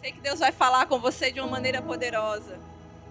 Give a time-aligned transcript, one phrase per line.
[0.00, 2.58] Sei que Deus vai falar com você de uma maneira poderosa.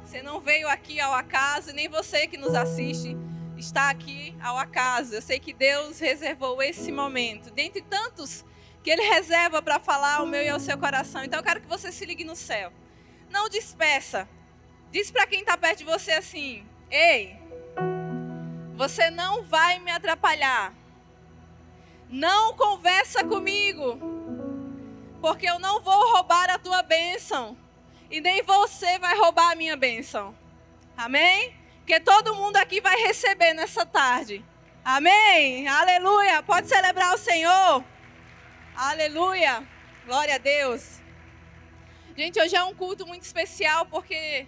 [0.03, 3.17] Você não veio aqui ao acaso, nem você que nos assiste
[3.57, 5.15] está aqui ao acaso.
[5.15, 8.45] Eu sei que Deus reservou esse momento, dentre tantos
[8.83, 11.23] que Ele reserva para falar ao meu e ao seu coração.
[11.23, 12.71] Então eu quero que você se ligue no céu.
[13.29, 14.27] Não despeça.
[14.91, 17.35] Diz para quem está perto de você assim: Ei,
[18.75, 20.73] você não vai me atrapalhar.
[22.07, 23.99] Não conversa comigo,
[25.25, 27.57] porque eu não vou roubar a tua bênção
[28.11, 30.37] e nem você vai roubar a minha bênção.
[30.95, 31.51] Amém?
[31.79, 34.45] Porque todo mundo aqui vai receber nessa tarde.
[34.83, 35.67] Amém?
[35.67, 36.43] Aleluia!
[36.43, 37.83] Pode celebrar o Senhor.
[38.75, 39.67] Aleluia!
[40.05, 41.01] Glória a Deus.
[42.15, 44.45] Gente, hoje é um culto muito especial porque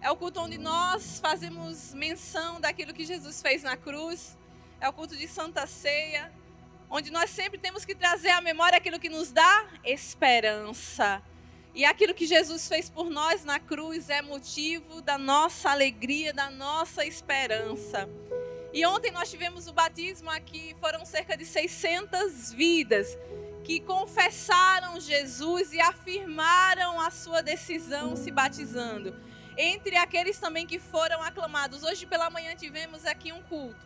[0.00, 4.38] é o culto onde nós fazemos menção daquilo que Jesus fez na cruz.
[4.80, 6.32] É o culto de Santa Ceia,
[6.96, 11.20] onde nós sempre temos que trazer à memória aquilo que nos dá esperança.
[11.74, 16.48] E aquilo que Jesus fez por nós na cruz é motivo da nossa alegria, da
[16.50, 18.08] nossa esperança.
[18.72, 23.18] E ontem nós tivemos o batismo aqui, foram cerca de 600 vidas
[23.64, 29.20] que confessaram Jesus e afirmaram a sua decisão se batizando
[29.58, 31.82] entre aqueles também que foram aclamados.
[31.82, 33.84] Hoje pela manhã tivemos aqui um culto,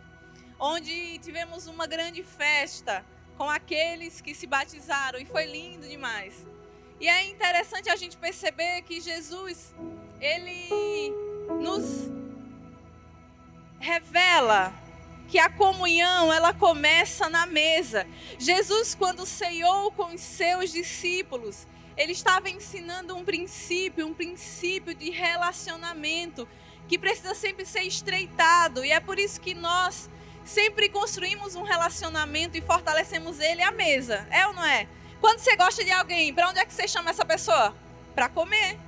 [0.58, 3.04] onde tivemos uma grande festa
[3.36, 6.46] com aqueles que se batizaram e foi lindo demais.
[7.00, 9.72] E é interessante a gente perceber que Jesus,
[10.20, 11.12] ele
[11.60, 12.10] nos
[13.78, 14.74] revela
[15.28, 18.06] que a comunhão ela começa na mesa.
[18.38, 25.10] Jesus quando ceiou com os seus discípulos, ele estava ensinando um princípio, um princípio de
[25.10, 26.48] relacionamento
[26.88, 28.84] que precisa sempre ser estreitado.
[28.84, 30.08] E é por isso que nós
[30.48, 34.26] sempre construímos um relacionamento e fortalecemos ele à mesa.
[34.30, 34.88] É ou não é?
[35.20, 37.74] Quando você gosta de alguém, para onde é que você chama essa pessoa?
[38.14, 38.78] Para comer.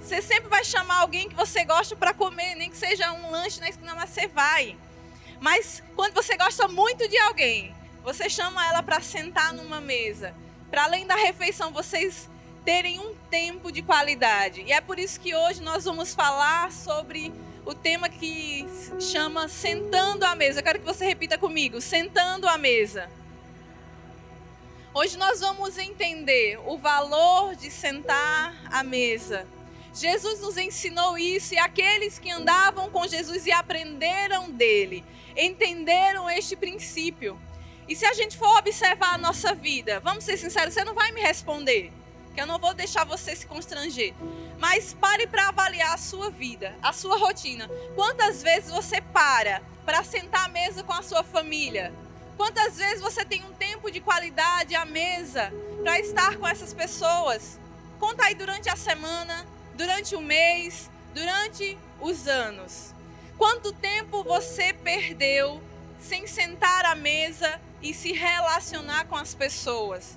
[0.00, 3.58] Você sempre vai chamar alguém que você gosta para comer, nem que seja um lanche
[3.60, 4.76] na esquina, mas você vai.
[5.40, 7.74] Mas quando você gosta muito de alguém,
[8.04, 10.32] você chama ela para sentar numa mesa.
[10.70, 12.28] Para além da refeição, vocês
[12.64, 14.62] terem um tempo de qualidade.
[14.62, 17.32] E é por isso que hoje nós vamos falar sobre
[17.68, 18.66] o tema que
[18.98, 20.60] chama Sentando à Mesa.
[20.60, 23.10] Eu quero que você repita comigo: Sentando à Mesa.
[24.94, 29.46] Hoje nós vamos entender o valor de sentar à mesa.
[29.92, 35.04] Jesus nos ensinou isso e aqueles que andavam com Jesus e aprenderam dele,
[35.36, 37.38] entenderam este princípio.
[37.86, 41.12] E se a gente for observar a nossa vida, vamos ser sinceros, você não vai
[41.12, 41.92] me responder
[42.38, 44.14] eu não vou deixar você se constranger.
[44.58, 47.68] Mas pare para avaliar a sua vida, a sua rotina.
[47.94, 51.92] Quantas vezes você para para sentar à mesa com a sua família?
[52.36, 57.58] Quantas vezes você tem um tempo de qualidade à mesa para estar com essas pessoas?
[57.98, 59.44] Conta aí durante a semana,
[59.74, 62.94] durante o mês, durante os anos.
[63.36, 65.60] Quanto tempo você perdeu
[66.00, 70.16] sem sentar à mesa e se relacionar com as pessoas?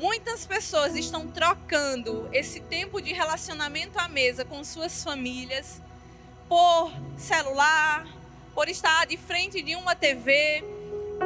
[0.00, 5.78] Muitas pessoas estão trocando esse tempo de relacionamento à mesa com suas famílias
[6.48, 8.06] por celular,
[8.54, 10.64] por estar de frente de uma TV.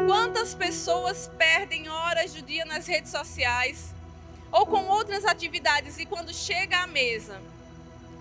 [0.08, 3.94] Quantas pessoas perdem horas do dia nas redes sociais
[4.50, 7.40] ou com outras atividades e quando chega à mesa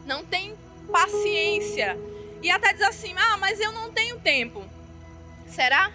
[0.05, 0.55] não tem
[0.91, 1.97] paciência
[2.43, 4.63] e até diz assim: "Ah, mas eu não tenho tempo".
[5.47, 5.91] Será?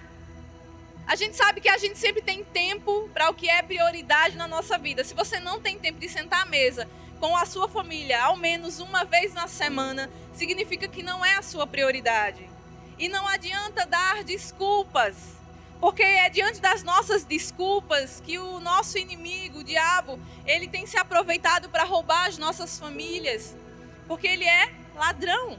[1.09, 4.47] A gente sabe que a gente sempre tem tempo para o que é prioridade na
[4.47, 5.03] nossa vida.
[5.03, 6.87] Se você não tem tempo de sentar à mesa
[7.19, 11.43] com a sua família ao menos uma vez na semana, significa que não é a
[11.43, 12.47] sua prioridade.
[12.99, 15.17] E não adianta dar desculpas,
[15.81, 20.99] porque é diante das nossas desculpas que o nosso inimigo, o diabo, ele tem se
[20.99, 23.57] aproveitado para roubar as nossas famílias,
[24.07, 25.59] porque ele é ladrão.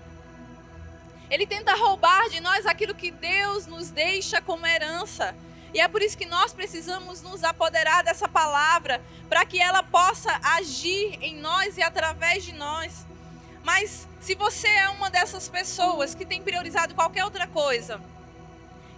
[1.30, 5.36] Ele tenta roubar de nós aquilo que Deus nos deixa como herança.
[5.74, 10.32] E é por isso que nós precisamos nos apoderar dessa palavra, para que ela possa
[10.42, 13.06] agir em nós e através de nós.
[13.64, 18.02] Mas se você é uma dessas pessoas que tem priorizado qualquer outra coisa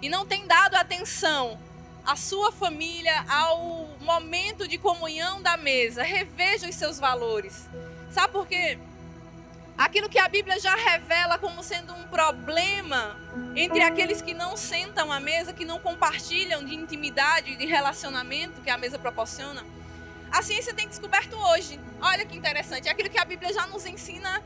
[0.02, 1.60] e não tem dado atenção
[2.06, 7.68] à sua família, ao momento de comunhão da mesa, reveja os seus valores.
[8.12, 8.80] Sabe por quê?
[9.82, 13.18] Aquilo que a Bíblia já revela como sendo um problema
[13.56, 18.70] entre aqueles que não sentam à mesa, que não compartilham de intimidade, de relacionamento que
[18.70, 19.66] a mesa proporciona.
[20.32, 24.42] A ciência tem descoberto hoje, olha que interessante, aquilo que a Bíblia já nos ensina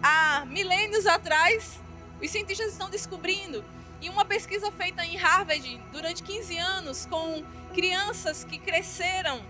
[0.00, 1.80] há milênios atrás,
[2.22, 3.64] os cientistas estão descobrindo.
[4.00, 7.44] E uma pesquisa feita em Harvard durante 15 anos com
[7.74, 9.40] crianças que cresceram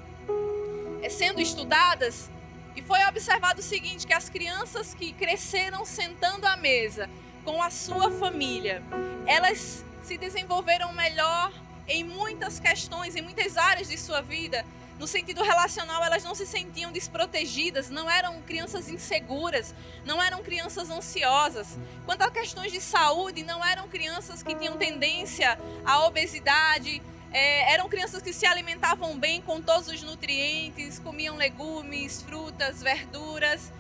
[1.02, 2.30] eh, sendo estudadas,
[2.74, 7.08] E foi observado o seguinte, que as crianças que cresceram sentando à mesa
[7.44, 8.82] com a sua família,
[9.26, 11.52] elas se desenvolveram melhor
[11.86, 14.64] em muitas questões, em muitas áreas de sua vida.
[14.98, 19.74] No sentido relacional, elas não se sentiam desprotegidas, não eram crianças inseguras,
[20.04, 21.76] não eram crianças ansiosas.
[22.06, 27.02] Quanto a questões de saúde, não eram crianças que tinham tendência à obesidade,
[27.32, 33.72] é, eram crianças que se alimentavam bem com todos os nutrientes, comiam legumes, frutas, verduras.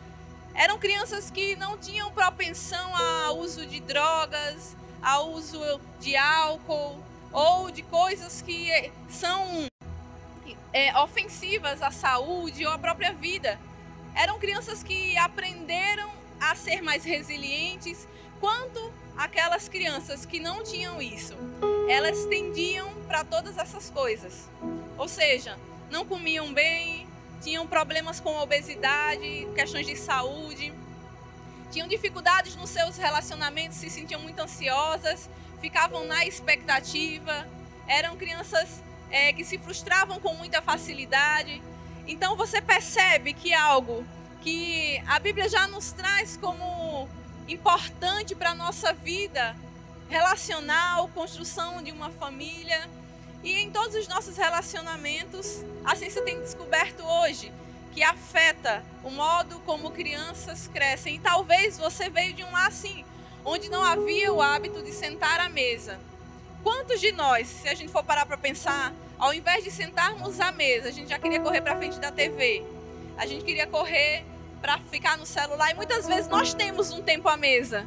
[0.54, 5.60] Eram crianças que não tinham propensão ao uso de drogas, ao uso
[6.00, 9.66] de álcool ou de coisas que são
[10.72, 13.60] é, ofensivas à saúde ou à própria vida.
[14.14, 16.10] Eram crianças que aprenderam
[16.40, 18.06] a ser mais resilientes,
[18.40, 21.34] quanto aquelas crianças que não tinham isso,
[21.88, 24.48] elas tendiam para todas essas coisas.
[24.96, 25.58] Ou seja,
[25.90, 27.06] não comiam bem,
[27.42, 30.72] tinham problemas com obesidade, questões de saúde,
[31.70, 35.28] tinham dificuldades nos seus relacionamentos, se sentiam muito ansiosas,
[35.60, 37.46] ficavam na expectativa,
[37.86, 41.62] eram crianças é, que se frustravam com muita facilidade.
[42.06, 44.04] Então você percebe que algo
[44.42, 47.08] que a Bíblia já nos traz como
[47.48, 49.56] importante para a nossa vida
[50.08, 52.88] relacional, construção de uma família.
[53.42, 57.52] E em todos os nossos relacionamentos, a ciência tem descoberto hoje
[57.92, 61.16] que afeta o modo como crianças crescem.
[61.16, 63.04] E talvez você veio de um lar assim,
[63.44, 65.98] onde não havia o hábito de sentar à mesa.
[66.62, 70.52] Quantos de nós, se a gente for parar para pensar, ao invés de sentarmos à
[70.52, 72.64] mesa, a gente já queria correr para frente da TV,
[73.16, 74.24] a gente queria correr
[74.62, 75.72] para ficar no celular.
[75.72, 77.84] E muitas vezes nós temos um tempo à mesa.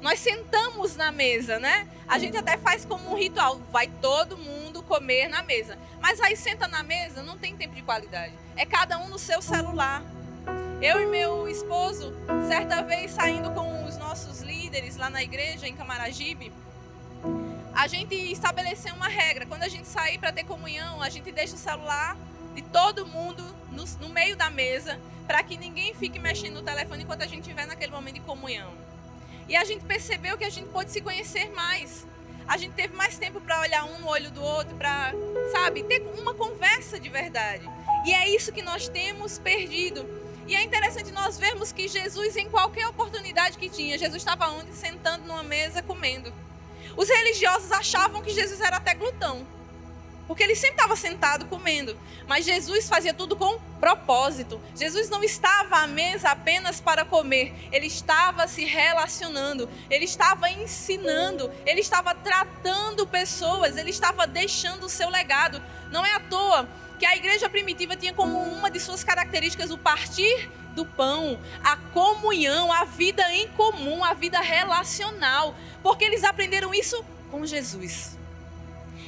[0.00, 1.86] Nós sentamos na mesa, né?
[2.08, 5.78] A gente até faz como um ritual, vai todo mundo comer na mesa.
[6.00, 8.32] Mas aí senta na mesa, não tem tempo de qualidade.
[8.56, 10.02] É cada um no seu celular.
[10.80, 12.12] Eu e meu esposo,
[12.48, 16.52] certa vez saindo com os nossos líderes lá na igreja em Camaragibe,
[17.74, 19.46] a gente estabeleceu uma regra.
[19.46, 22.16] Quando a gente sair para ter comunhão, a gente deixa o celular
[22.54, 23.42] de todo mundo
[23.72, 27.40] no, no meio da mesa para que ninguém fique mexendo no telefone enquanto a gente
[27.40, 28.72] estiver naquele momento de comunhão.
[29.48, 32.06] E a gente percebeu que a gente pôde se conhecer mais.
[32.46, 35.12] A gente teve mais tempo para olhar um no olho do outro, para,
[35.52, 37.68] sabe, ter uma conversa de verdade.
[38.06, 40.06] E é isso que nós temos perdido.
[40.46, 44.74] E é interessante nós vermos que Jesus, em qualquer oportunidade que tinha, Jesus estava onde?
[44.74, 46.30] Sentando numa mesa comendo.
[46.96, 49.46] Os religiosos achavam que Jesus era até glutão.
[50.26, 51.96] Porque ele sempre estava sentado comendo.
[52.26, 54.60] Mas Jesus fazia tudo com propósito.
[54.74, 57.54] Jesus não estava à mesa apenas para comer.
[57.70, 59.68] Ele estava se relacionando.
[59.90, 61.50] Ele estava ensinando.
[61.66, 63.76] Ele estava tratando pessoas.
[63.76, 65.62] Ele estava deixando o seu legado.
[65.90, 66.68] Não é à toa
[66.98, 71.76] que a igreja primitiva tinha como uma de suas características o partir do pão, a
[71.76, 75.54] comunhão, a vida em comum, a vida relacional.
[75.82, 78.13] Porque eles aprenderam isso com Jesus.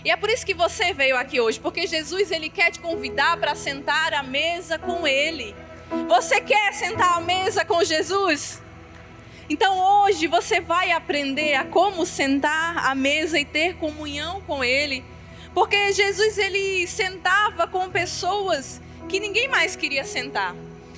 [0.07, 3.37] E é por isso que você veio aqui hoje, porque Jesus ele quer te convidar
[3.39, 5.53] para sentar à mesa com ele.
[6.07, 8.63] Você quer sentar à mesa com Jesus?
[9.51, 15.05] Então hoje você vai aprender a como sentar à mesa e ter comunhão com ele.
[15.53, 20.55] Porque Jesus ele sentava com pessoas que ninguém mais queria sentar.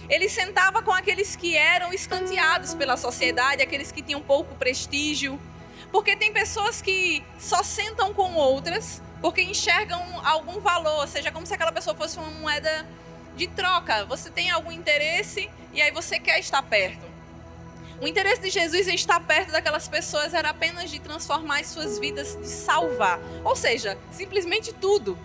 [0.07, 5.41] Ele sentava com aqueles que eram escanteados pela sociedade, aqueles que tinham pouco prestígio,
[5.91, 11.55] porque tem pessoas que só sentam com outras porque enxergam algum valor, seja como se
[11.55, 12.87] aquela pessoa fosse uma moeda
[13.37, 14.05] de troca.
[14.05, 17.07] Você tem algum interesse e aí você quer estar perto.
[18.01, 21.99] O interesse de Jesus em estar perto daquelas pessoas era apenas de transformar as suas
[21.99, 23.19] vidas, de salvar.
[23.43, 25.19] Ou seja, simplesmente tudo.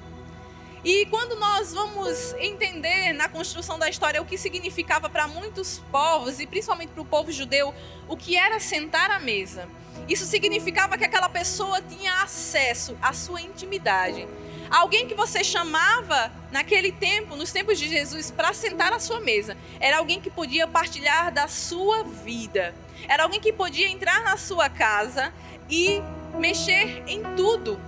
[0.83, 6.39] E quando nós vamos entender na construção da história o que significava para muitos povos,
[6.39, 7.73] e principalmente para o povo judeu,
[8.07, 9.69] o que era sentar à mesa,
[10.07, 14.27] isso significava que aquela pessoa tinha acesso à sua intimidade.
[14.69, 19.55] Alguém que você chamava naquele tempo, nos tempos de Jesus, para sentar à sua mesa,
[19.79, 22.73] era alguém que podia partilhar da sua vida.
[23.07, 25.33] Era alguém que podia entrar na sua casa
[25.69, 26.01] e
[26.37, 27.79] mexer em tudo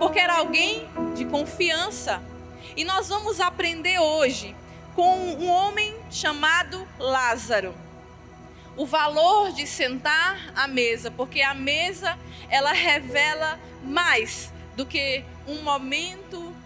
[0.00, 2.22] porque era alguém de confiança.
[2.74, 4.56] E nós vamos aprender hoje
[4.96, 7.74] com um homem chamado Lázaro.
[8.80, 12.18] O valor de sentar à mesa, porque a mesa
[12.48, 16.56] ela revela mais do que um momento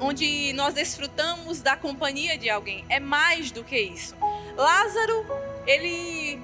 [0.00, 2.86] onde nós desfrutamos da companhia de alguém.
[2.88, 4.16] É mais do que isso.
[4.56, 5.26] Lázaro,
[5.66, 6.40] ele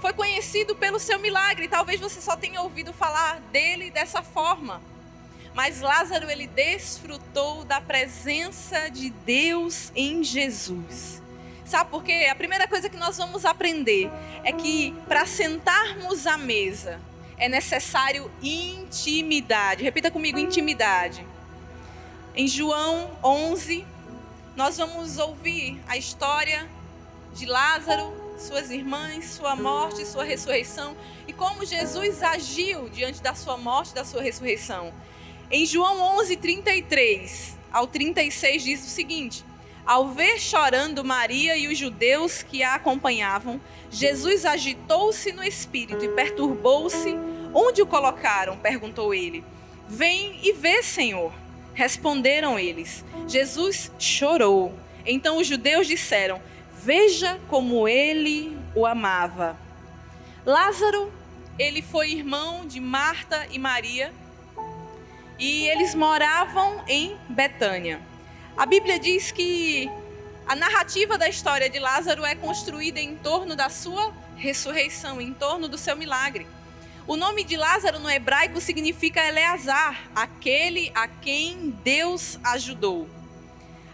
[0.00, 1.66] foi conhecido pelo seu milagre.
[1.66, 4.80] Talvez você só tenha ouvido falar dele dessa forma.
[5.52, 11.20] Mas Lázaro ele desfrutou da presença de Deus em Jesus.
[11.70, 12.26] Sabe por quê?
[12.28, 14.10] A primeira coisa que nós vamos aprender
[14.42, 17.00] é que para sentarmos à mesa
[17.38, 19.84] é necessário intimidade.
[19.84, 21.24] Repita comigo: intimidade.
[22.34, 23.86] Em João 11,
[24.56, 26.68] nós vamos ouvir a história
[27.34, 30.96] de Lázaro, suas irmãs, sua morte, sua ressurreição
[31.28, 34.92] e como Jesus agiu diante da sua morte, da sua ressurreição.
[35.48, 39.44] Em João 11, 33 ao 36 diz o seguinte:
[39.90, 46.08] Ao ver chorando Maria e os judeus que a acompanhavam, Jesus agitou-se no espírito e
[46.10, 47.12] perturbou-se.
[47.52, 48.56] Onde o colocaram?
[48.56, 49.44] perguntou ele.
[49.88, 51.32] Vem e vê, Senhor.
[51.74, 53.04] Responderam eles.
[53.26, 54.72] Jesus chorou.
[55.04, 56.40] Então os judeus disseram:
[56.72, 59.58] Veja como ele o amava.
[60.46, 61.12] Lázaro,
[61.58, 64.12] ele foi irmão de Marta e Maria
[65.36, 68.08] e eles moravam em Betânia.
[68.60, 69.90] A Bíblia diz que
[70.46, 75.66] a narrativa da história de Lázaro é construída em torno da sua ressurreição, em torno
[75.66, 76.46] do seu milagre.
[77.06, 83.08] O nome de Lázaro no hebraico significa Eleazar, aquele a quem Deus ajudou.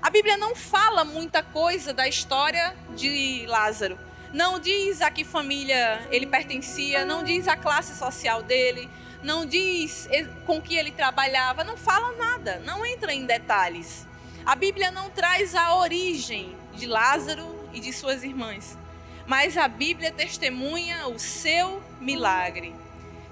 [0.03, 3.97] A Bíblia não fala muita coisa da história de Lázaro.
[4.33, 8.91] Não diz a que família ele pertencia, não diz a classe social dele,
[9.23, 10.09] não diz
[10.45, 14.05] com que ele trabalhava, não fala nada, não entra em detalhes.
[14.47, 18.79] A Bíblia não traz a origem de Lázaro e de suas irmãs,
[19.27, 22.73] mas a Bíblia testemunha o seu milagre.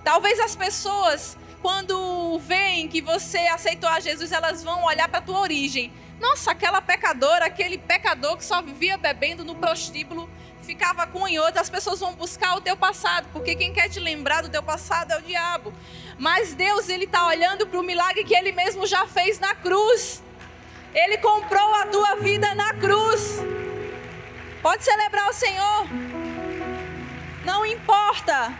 [0.02, 5.22] Talvez as pessoas, quando veem que você aceitou a Jesus, elas vão olhar para a
[5.22, 5.92] tua origem.
[6.18, 10.28] Nossa, aquela pecadora, aquele pecador que só vivia bebendo no prostíbulo,
[10.62, 14.00] ficava com em outra, as pessoas vão buscar o teu passado, porque quem quer te
[14.00, 15.72] lembrar do teu passado é o diabo.
[16.18, 20.24] Mas Deus, ele está olhando para o milagre que ele mesmo já fez na cruz.
[20.94, 23.40] Ele comprou a tua vida na cruz.
[24.62, 25.86] Pode celebrar o Senhor.
[27.44, 28.54] Não importa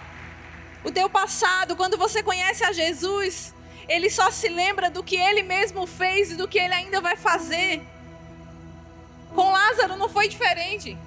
[0.83, 3.55] o teu passado, quando você conhece a Jesus,
[3.89, 7.17] ele só se lembra do que ele mesmo fez e do que ele ainda vai
[7.17, 7.83] fazer.
[9.35, 10.99] Com Lázaro não foi diferente.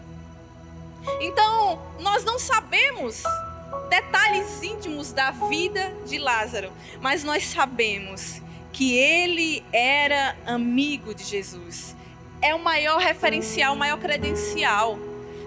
[1.20, 3.22] Então, nós não sabemos
[3.90, 8.42] detalhes íntimos da vida de Lázaro, mas nós sabemos
[8.78, 11.96] que ele era amigo de Jesus.
[12.40, 15.00] É o maior referencial, o maior credencial.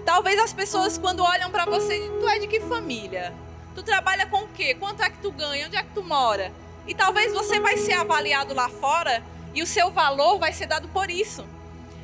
[0.05, 3.33] Talvez as pessoas, quando olham para você, tu é de que família?
[3.73, 4.75] Tu trabalha com o quê?
[4.75, 5.65] Quanto é que tu ganha?
[5.65, 6.51] Onde é que tu mora?
[6.85, 9.23] E talvez você vai ser avaliado lá fora
[9.53, 11.45] e o seu valor vai ser dado por isso.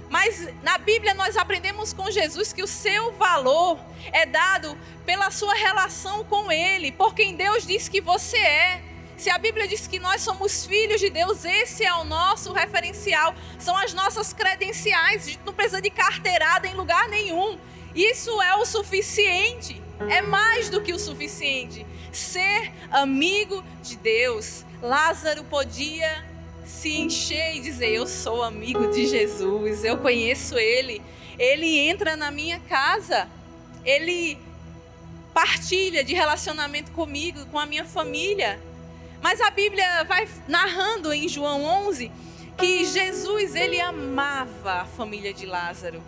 [0.10, 3.78] Mas na Bíblia nós aprendemos com Jesus que o seu valor
[4.14, 8.87] é dado pela sua relação com Ele, por quem Deus diz que você é.
[9.18, 13.34] Se a Bíblia diz que nós somos filhos de Deus, esse é o nosso referencial,
[13.58, 15.24] são as nossas credenciais.
[15.24, 17.58] A gente não precisa de carteirada em lugar nenhum.
[17.96, 19.82] Isso é o suficiente.
[20.08, 21.84] É mais do que o suficiente.
[22.12, 24.64] Ser amigo de Deus.
[24.84, 26.24] Lázaro podia
[26.64, 31.02] se encher e dizer: Eu sou amigo de Jesus, eu conheço Ele.
[31.40, 33.28] Ele entra na minha casa,
[33.84, 34.38] Ele
[35.34, 38.60] partilha de relacionamento comigo, com a minha família.
[39.30, 42.10] Mas a Bíblia vai narrando em João 11
[42.58, 46.02] que Jesus ele amava a família de Lázaro.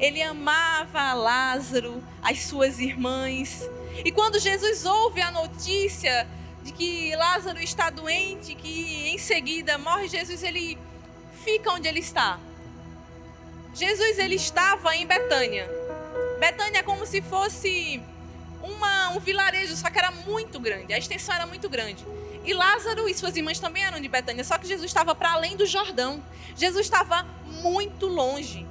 [0.00, 3.68] Ele amava Lázaro, as suas irmãs.
[4.02, 6.26] E quando Jesus ouve a notícia
[6.62, 10.78] de que Lázaro está doente, que em seguida morre, Jesus ele
[11.44, 12.40] fica onde ele está.
[13.74, 15.68] Jesus ele estava em Betânia.
[16.40, 18.02] Betânia é como se fosse
[18.62, 22.02] uma, um vilarejo, só que era muito grande, a extensão era muito grande.
[22.44, 25.56] E Lázaro e suas irmãs também eram de Betânia, só que Jesus estava para além
[25.56, 26.22] do Jordão.
[26.56, 27.22] Jesus estava
[27.62, 28.66] muito longe.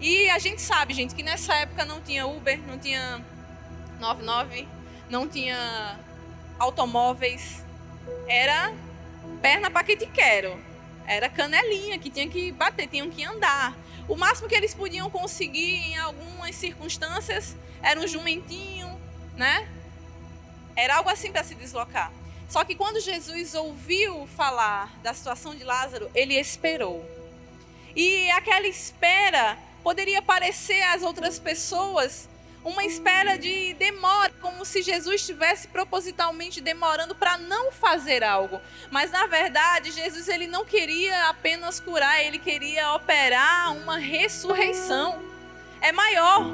[0.00, 3.24] E a gente sabe, gente, que nessa época não tinha Uber, não tinha
[3.98, 4.68] 99,
[5.08, 5.98] não tinha
[6.58, 7.64] automóveis.
[8.28, 8.72] Era
[9.40, 10.56] perna para que te quero.
[11.06, 13.74] Era canelinha que tinha que bater, tinham que andar.
[14.06, 18.88] O máximo que eles podiam conseguir em algumas circunstâncias era um jumentinho,
[19.34, 19.66] né?
[20.76, 22.12] Era algo assim para se deslocar.
[22.48, 27.04] Só que quando Jesus ouviu falar da situação de Lázaro, ele esperou.
[27.94, 32.28] E aquela espera poderia parecer às outras pessoas
[32.64, 38.60] uma espera de demora, como se Jesus estivesse propositalmente demorando para não fazer algo.
[38.90, 45.22] Mas na verdade, Jesus ele não queria apenas curar, ele queria operar uma ressurreição.
[45.80, 46.46] É maior.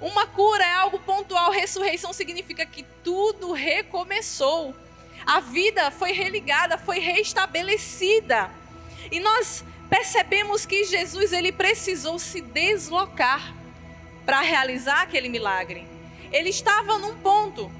[0.00, 4.74] Uma cura é algo pontual, ressurreição significa que tudo recomeçou.
[5.28, 8.50] A vida foi religada, foi restabelecida.
[9.12, 13.54] E nós percebemos que Jesus ele precisou se deslocar
[14.24, 15.86] para realizar aquele milagre.
[16.32, 17.70] Ele estava num ponto.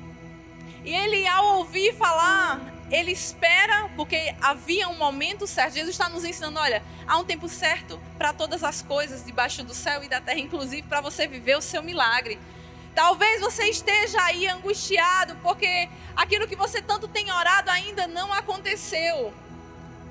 [0.84, 5.72] E ele, ao ouvir falar, ele espera, porque havia um momento certo.
[5.72, 9.72] Jesus está nos ensinando: olha, há um tempo certo para todas as coisas debaixo do
[9.72, 12.38] céu e da terra, inclusive para você viver o seu milagre.
[12.94, 19.32] Talvez você esteja aí angustiado porque aquilo que você tanto tem orado ainda não aconteceu.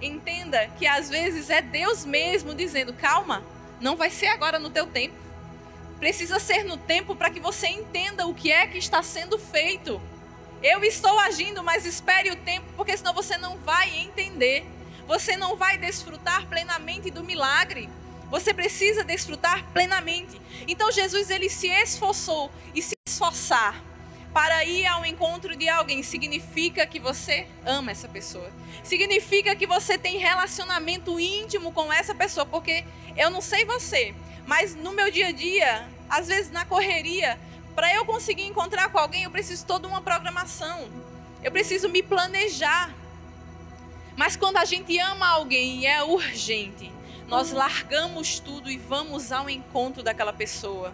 [0.02, 3.44] Entenda que às vezes é Deus mesmo dizendo: calma,
[3.80, 5.16] não vai ser agora no teu tempo.
[6.00, 10.00] Precisa ser no tempo para que você entenda o que é que está sendo feito.
[10.62, 14.66] Eu estou agindo, mas espere o tempo, porque senão você não vai entender.
[15.08, 17.90] Você não vai desfrutar plenamente do milagre.
[18.30, 20.40] Você precisa desfrutar plenamente.
[20.68, 23.82] Então Jesus ele se esforçou e se esforçar
[24.34, 28.52] para ir ao encontro de alguém significa que você ama essa pessoa.
[28.84, 34.14] Significa que você tem relacionamento íntimo com essa pessoa, porque eu não sei você,
[34.46, 37.40] mas no meu dia a dia, às vezes na correria,
[37.74, 40.88] para eu conseguir encontrar com alguém, eu preciso toda uma programação.
[41.44, 42.94] Eu preciso me planejar.
[44.16, 46.92] Mas quando a gente ama alguém e é urgente,
[47.28, 50.94] nós largamos tudo e vamos ao encontro daquela pessoa.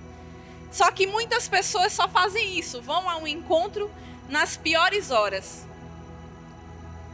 [0.71, 3.91] Só que muitas pessoas só fazem isso, vão a um encontro
[4.27, 5.65] nas piores horas.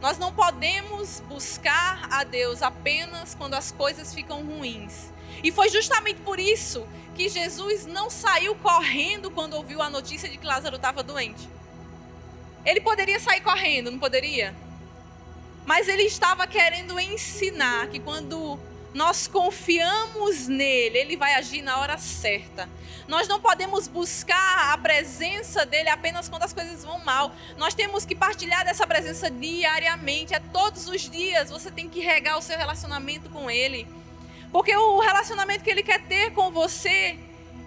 [0.00, 5.10] Nós não podemos buscar a Deus apenas quando as coisas ficam ruins.
[5.44, 10.38] E foi justamente por isso que Jesus não saiu correndo quando ouviu a notícia de
[10.38, 11.46] que Lázaro estava doente.
[12.64, 14.54] Ele poderia sair correndo, não poderia?
[15.66, 18.58] Mas ele estava querendo ensinar que quando
[18.92, 22.68] nós confiamos nele, ele vai agir na hora certa.
[23.06, 27.34] Nós não podemos buscar a presença dele apenas quando as coisas vão mal.
[27.56, 31.50] Nós temos que partilhar dessa presença diariamente, é todos os dias.
[31.50, 33.86] Você tem que regar o seu relacionamento com ele.
[34.52, 37.18] Porque o relacionamento que ele quer ter com você,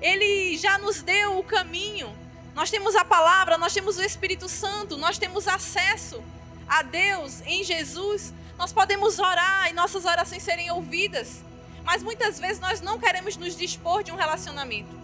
[0.01, 2.13] ele já nos deu o caminho.
[2.53, 6.23] Nós temos a palavra, nós temos o Espírito Santo, nós temos acesso
[6.67, 11.43] a Deus em Jesus nós podemos orar e nossas orações serem ouvidas,
[11.83, 15.01] mas muitas vezes nós não queremos nos dispor de um relacionamento.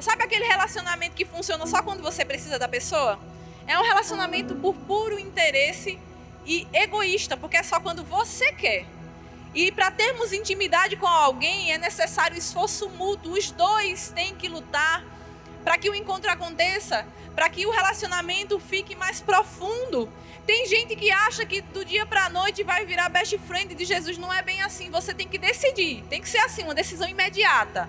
[0.00, 3.18] Sabe aquele relacionamento que funciona só quando você precisa da pessoa?
[3.66, 5.98] É um relacionamento por puro interesse
[6.44, 8.86] e egoísta, porque é só quando você quer.
[9.54, 13.32] E para termos intimidade com alguém é necessário esforço mútuo.
[13.34, 15.04] Os dois têm que lutar
[15.64, 20.08] para que o encontro aconteça, para que o relacionamento fique mais profundo.
[20.46, 23.84] Tem gente que acha que do dia para a noite vai virar best friend de
[23.84, 24.18] Jesus.
[24.18, 24.90] Não é bem assim.
[24.90, 26.02] Você tem que decidir.
[26.10, 27.88] Tem que ser assim, uma decisão imediata.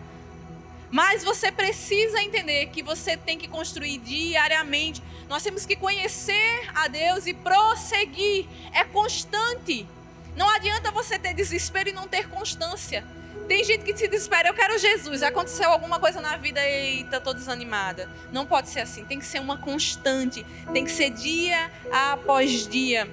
[0.91, 5.01] Mas você precisa entender que você tem que construir diariamente.
[5.27, 8.45] Nós temos que conhecer a Deus e prosseguir.
[8.71, 9.87] É constante.
[10.35, 13.03] Não adianta você ter desespero e não ter constância.
[13.47, 15.21] Tem gente que se desespera, eu quero Jesus.
[15.21, 18.09] Aconteceu alguma coisa na vida, eita, tô desanimada.
[18.31, 23.07] Não pode ser assim, tem que ser uma constante, tem que ser dia após dia.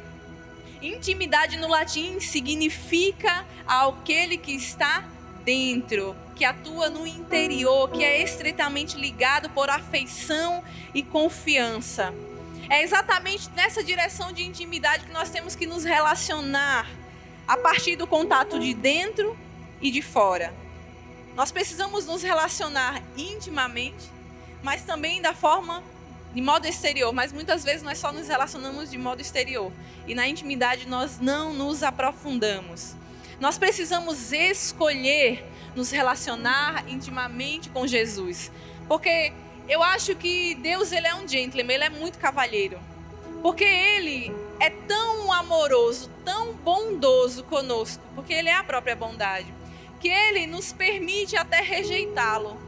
[0.81, 5.05] Intimidade no latim significa aquele que está
[5.45, 10.63] dentro, que atua no interior, que é estreitamente ligado por afeição
[10.95, 12.15] e confiança.
[12.71, 16.89] É exatamente nessa direção de intimidade que nós temos que nos relacionar
[17.47, 19.37] a partir do contato de dentro
[19.81, 20.53] e de fora.
[21.35, 24.11] Nós precisamos nos relacionar intimamente,
[24.62, 25.83] mas também da forma
[26.35, 29.73] de modo exterior, mas muitas vezes nós só nos relacionamos de modo exterior.
[30.07, 32.95] E na intimidade nós não nos aprofundamos.
[33.40, 38.51] Nós precisamos escolher nos relacionar intimamente com Jesus,
[38.87, 39.33] porque
[39.69, 42.79] eu acho que Deus ele é um gentleman, ele é muito cavalheiro,
[43.40, 49.60] porque ele é tão amoroso, tão bondoso conosco, porque ele é a própria bondade
[50.01, 52.59] que ele nos permite até rejeitá-lo.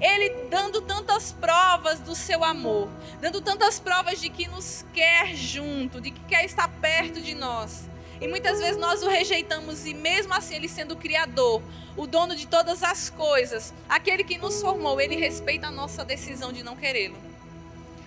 [0.00, 2.88] Ele dando tantas provas do seu amor,
[3.20, 7.84] dando tantas provas de que nos quer junto, de que quer estar perto de nós.
[8.20, 11.62] E muitas vezes nós o rejeitamos, e mesmo assim, ele sendo o Criador,
[11.96, 16.52] o dono de todas as coisas, aquele que nos formou, ele respeita a nossa decisão
[16.52, 17.16] de não querê-lo.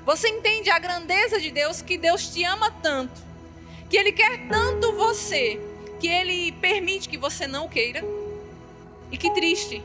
[0.06, 3.21] Você entende a grandeza de Deus, que Deus te ama tanto,
[3.89, 5.60] que Ele quer tanto você,
[5.99, 8.04] que Ele permite que você não queira?
[9.11, 9.83] E que triste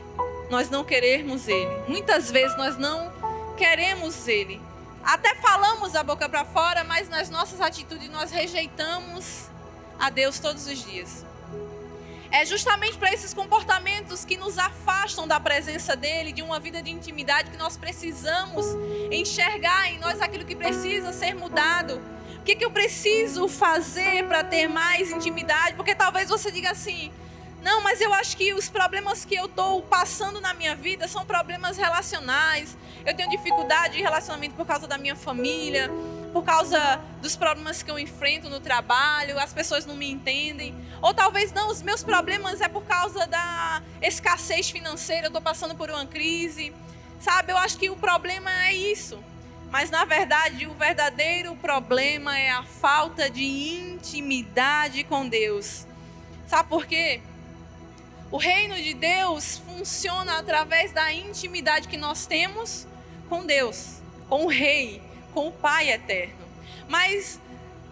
[0.49, 1.71] nós não querermos Ele.
[1.87, 3.11] Muitas vezes nós não
[3.57, 4.61] queremos Ele.
[5.03, 9.49] Até falamos a boca para fora, mas nas nossas atitudes nós rejeitamos
[9.99, 11.25] a Deus todos os dias.
[12.31, 16.89] É justamente para esses comportamentos que nos afastam da presença dele, de uma vida de
[16.89, 18.65] intimidade, que nós precisamos
[19.11, 22.01] enxergar em nós aquilo que precisa ser mudado.
[22.37, 25.75] O que, que eu preciso fazer para ter mais intimidade?
[25.75, 27.11] Porque talvez você diga assim:
[27.61, 31.25] Não, mas eu acho que os problemas que eu estou passando na minha vida são
[31.25, 32.75] problemas relacionais.
[33.05, 35.89] Eu tenho dificuldade de relacionamento por causa da minha família,
[36.33, 40.75] por causa dos problemas que eu enfrento no trabalho, as pessoas não me entendem.
[41.01, 45.75] Ou talvez não, os meus problemas é por causa da escassez financeira, eu estou passando
[45.75, 46.73] por uma crise.
[47.19, 49.23] Sabe, eu acho que o problema é isso.
[49.69, 55.85] Mas na verdade, o verdadeiro problema é a falta de intimidade com Deus.
[56.47, 57.21] Sabe por quê?
[58.31, 62.87] O reino de Deus funciona através da intimidade que nós temos
[63.27, 65.01] com Deus, com o Rei,
[65.33, 66.39] com o Pai eterno.
[66.87, 67.41] Mas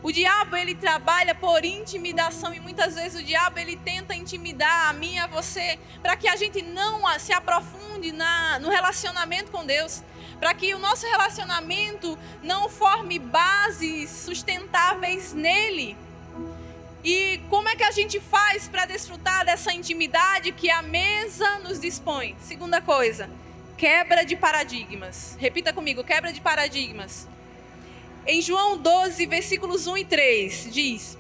[0.02, 4.94] o diabo ele trabalha por intimidação e muitas vezes o diabo ele tenta intimidar a
[4.94, 10.02] mim a você para que a gente não se aprofunde na, no relacionamento com Deus,
[10.40, 15.98] para que o nosso relacionamento não forme bases sustentáveis nele.
[17.04, 21.80] E como é que a gente faz para desfrutar dessa intimidade que a mesa nos
[21.80, 22.36] dispõe?
[22.42, 23.30] Segunda coisa,
[23.78, 25.38] quebra de paradigmas.
[25.40, 27.26] Repita comigo, quebra de paradigmas.
[28.28, 31.18] Em João 12, versículos 1 e 3, diz: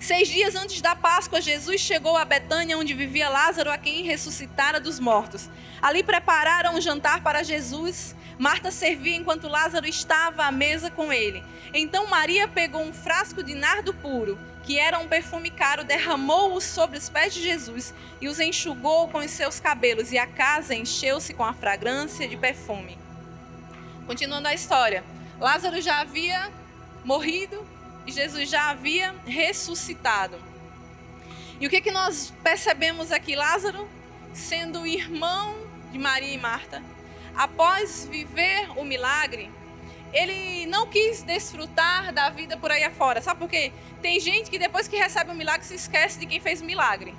[0.00, 4.80] Seis dias antes da Páscoa, Jesus chegou a Betânia, onde vivia Lázaro, a quem ressuscitara
[4.80, 5.48] dos mortos.
[5.80, 8.16] Ali prepararam um jantar para Jesus.
[8.40, 11.44] Marta servia enquanto Lázaro estava à mesa com ele.
[11.74, 16.96] Então Maria pegou um frasco de nardo puro, que era um perfume caro, derramou-o sobre
[16.96, 21.34] os pés de Jesus e os enxugou com os seus cabelos, e a casa encheu-se
[21.34, 22.96] com a fragrância de perfume.
[24.06, 25.04] Continuando a história.
[25.38, 26.50] Lázaro já havia
[27.04, 27.62] morrido
[28.06, 30.38] e Jesus já havia ressuscitado.
[31.60, 33.36] E o que, que nós percebemos aqui?
[33.36, 33.86] Lázaro,
[34.32, 35.54] sendo irmão
[35.92, 36.82] de Maria e Marta,
[37.36, 39.50] após viver o milagre,
[40.12, 43.20] ele não quis desfrutar da vida por aí afora.
[43.22, 43.72] Sabe por quê?
[44.02, 47.14] Tem gente que depois que recebe o milagre se esquece de quem fez o milagre.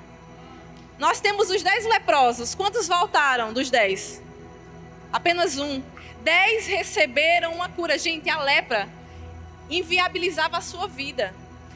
[0.98, 2.54] Nós temos os dez leprosos.
[2.54, 4.22] Quantos voltaram dos dez?
[5.12, 5.82] Apenas um.
[6.22, 7.98] Dez receberam uma cura.
[7.98, 8.88] Gente, a lepra
[9.70, 11.34] inviabilizava a sua vida.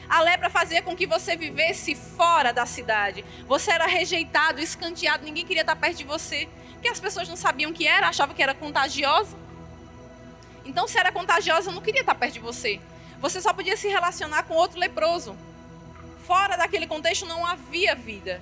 [0.08, 3.24] A lepra fazia com que você vivesse fora da cidade.
[3.48, 6.48] Você era rejeitado, escanteado, ninguém queria estar perto de você.
[6.86, 9.36] Porque as pessoas não sabiam o que era, achavam que era contagiosa.
[10.64, 12.80] Então, se era contagiosa, não queria estar perto de você.
[13.20, 15.36] Você só podia se relacionar com outro leproso.
[16.28, 18.40] Fora daquele contexto não havia vida.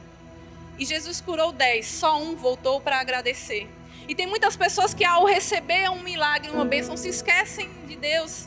[0.78, 3.66] E Jesus curou dez, só um voltou para agradecer.
[4.06, 8.46] E tem muitas pessoas que, ao receber um milagre, uma bênção, se esquecem de Deus.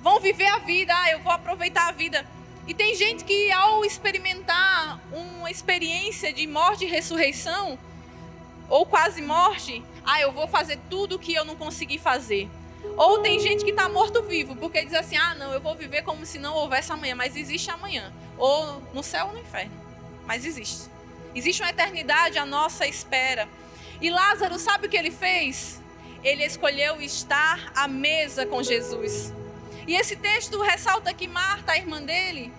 [0.00, 2.26] Vão viver a vida, ah, eu vou aproveitar a vida.
[2.66, 7.78] E tem gente que, ao experimentar uma experiência de morte e ressurreição,
[8.68, 12.48] ou quase morte, ah, eu vou fazer tudo o que eu não consegui fazer.
[12.96, 16.24] Ou tem gente que está morto-vivo, porque diz assim: ah, não, eu vou viver como
[16.24, 18.12] se não houvesse amanhã, mas existe amanhã.
[18.38, 19.72] Ou no céu ou no inferno.
[20.26, 20.88] Mas existe.
[21.34, 23.48] Existe uma eternidade à nossa espera.
[24.00, 25.80] E Lázaro, sabe o que ele fez?
[26.22, 29.32] Ele escolheu estar à mesa com Jesus.
[29.86, 32.52] E esse texto ressalta que Marta, a irmã dele,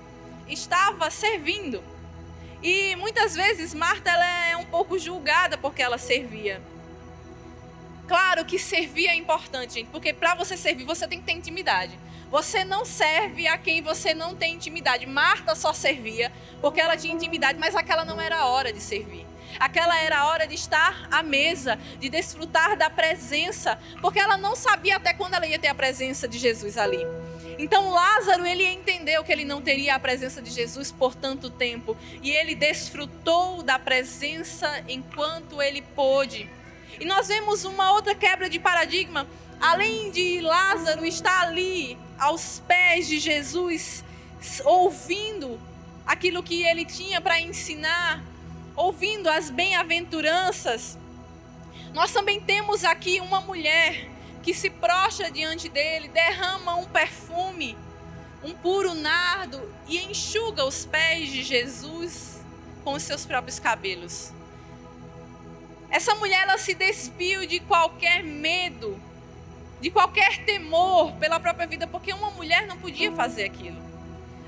[0.48, 1.84] estava servindo.
[2.70, 6.62] E muitas vezes Marta ela é um pouco julgada porque ela servia.
[8.06, 11.98] Claro que servir é importante, gente, porque para você servir você tem que ter intimidade.
[12.30, 15.06] Você não serve a quem você não tem intimidade.
[15.06, 19.26] Marta só servia porque ela tinha intimidade, mas aquela não era a hora de servir.
[19.60, 24.56] Aquela era a hora de estar à mesa, de desfrutar da presença, porque ela não
[24.56, 27.06] sabia até quando ela ia ter a presença de Jesus ali.
[27.58, 31.98] Então Lázaro, ele entendeu que ele não teria a presença de Jesus por tanto tempo,
[32.22, 36.50] e ele desfrutou da presença enquanto ele pôde.
[37.00, 39.28] E nós vemos uma outra quebra de paradigma,
[39.60, 44.04] além de Lázaro estar ali aos pés de Jesus,
[44.64, 45.60] ouvindo
[46.06, 48.24] aquilo que ele tinha para ensinar,
[48.78, 50.98] ouvindo as bem-aventuranças,
[51.94, 54.08] nós também temos aqui uma mulher
[54.44, 57.76] que se prostra diante dele, derrama um perfume,
[58.44, 62.40] um puro nardo e enxuga os pés de Jesus
[62.84, 64.32] com os seus próprios cabelos.
[65.90, 69.02] Essa mulher ela se despiu de qualquer medo,
[69.82, 73.87] de qualquer temor pela própria vida, porque uma mulher não podia fazer aquilo.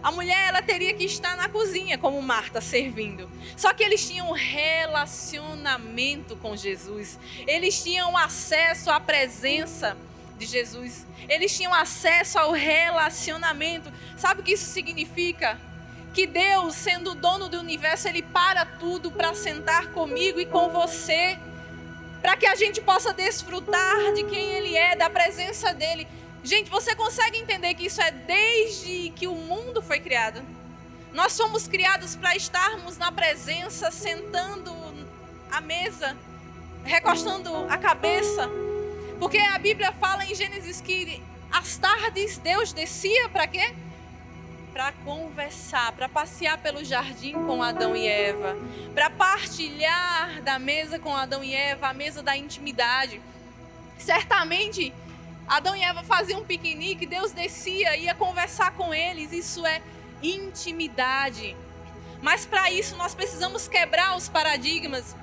[0.01, 3.29] A mulher ela teria que estar na cozinha como Marta servindo.
[3.57, 7.19] Só que eles tinham relacionamento com Jesus.
[7.45, 9.97] Eles tinham acesso à presença
[10.37, 11.05] de Jesus.
[11.27, 13.91] Eles tinham acesso ao relacionamento.
[14.17, 15.59] Sabe o que isso significa?
[16.13, 20.69] Que Deus, sendo o dono do universo, ele para tudo para sentar comigo e com
[20.69, 21.37] você,
[22.21, 26.07] para que a gente possa desfrutar de quem ele é, da presença dele.
[26.43, 30.41] Gente, você consegue entender que isso é desde que o mundo foi criado?
[31.11, 34.73] Nós somos criados para estarmos na presença, sentando
[35.51, 36.15] à mesa,
[36.83, 38.49] recostando a cabeça.
[39.19, 41.21] Porque a Bíblia fala em Gênesis que
[41.51, 43.73] às tardes Deus descia para quê?
[44.71, 48.55] Para conversar, para passear pelo jardim com Adão e Eva,
[48.93, 53.19] para partilhar da mesa com Adão e Eva, a mesa da intimidade.
[53.97, 54.93] Certamente
[55.49, 59.31] Adão e Eva faziam um piquenique, Deus descia, ia conversar com eles.
[59.33, 59.81] Isso é
[60.21, 61.57] intimidade.
[62.21, 65.15] Mas para isso nós precisamos quebrar os paradigmas.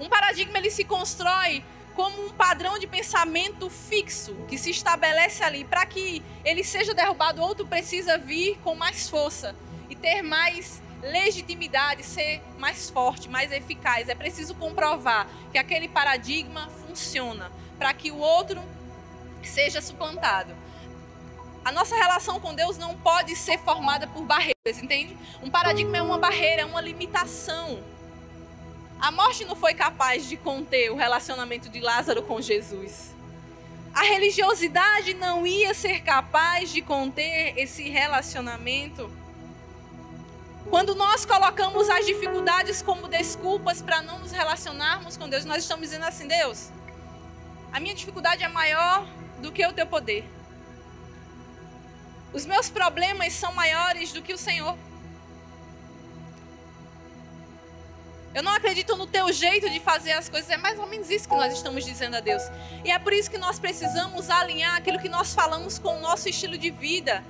[0.00, 1.62] Um paradigma ele se constrói
[1.94, 5.64] como um padrão de pensamento fixo que se estabelece ali.
[5.64, 9.54] Para que ele seja derrubado, outro precisa vir com mais força
[9.90, 14.08] e ter mais legitimidade, ser mais forte, mais eficaz.
[14.08, 18.62] É preciso comprovar que aquele paradigma funciona para que o outro
[19.46, 20.54] seja suplantado.
[21.64, 25.16] A nossa relação com Deus não pode ser formada por barreiras, entende?
[25.42, 27.82] Um paradigma é uma barreira, é uma limitação.
[29.00, 33.14] A morte não foi capaz de conter o relacionamento de Lázaro com Jesus.
[33.92, 39.10] A religiosidade não ia ser capaz de conter esse relacionamento.
[40.68, 45.88] Quando nós colocamos as dificuldades como desculpas para não nos relacionarmos com Deus, nós estamos
[45.88, 46.70] dizendo assim: Deus,
[47.72, 49.06] a minha dificuldade é maior
[49.40, 50.24] do que o teu poder.
[52.32, 54.76] Os meus problemas são maiores do que o Senhor.
[58.34, 60.50] Eu não acredito no teu jeito de fazer as coisas.
[60.50, 62.42] É mais ou menos isso que nós estamos dizendo a Deus.
[62.84, 66.28] E é por isso que nós precisamos alinhar aquilo que nós falamos com o nosso
[66.28, 67.24] estilo de vida.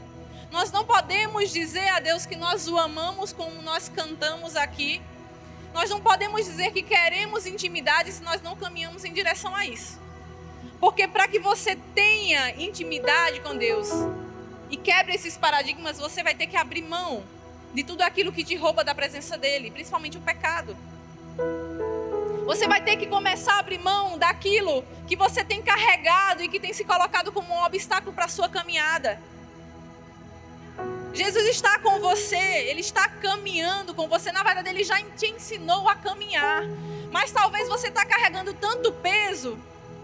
[0.51, 5.01] Nós não podemos dizer a Deus que nós o amamos como nós cantamos aqui.
[5.73, 10.01] Nós não podemos dizer que queremos intimidade se nós não caminhamos em direção a isso.
[10.81, 13.89] Porque para que você tenha intimidade com Deus
[14.71, 17.25] e quebre esses paradigmas, você vai ter que abrir mão
[17.73, 20.77] de tudo aquilo que te rouba da presença dele, principalmente o pecado.
[22.47, 26.61] Você vai ter que começar a abrir mão daquilo que você tem carregado e que
[26.61, 29.21] tem se colocado como um obstáculo para a sua caminhada.
[31.13, 34.31] Jesus está com você, ele está caminhando com você.
[34.31, 36.63] Na verdade, ele já te ensinou a caminhar.
[37.11, 39.59] Mas talvez você está carregando tanto peso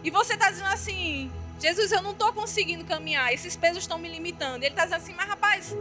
[0.05, 4.09] e você está dizendo assim: Jesus, eu não estou conseguindo caminhar, esses pesos estão me
[4.09, 4.65] limitando.
[4.65, 5.77] Ele está dizendo assim: mas rapaz,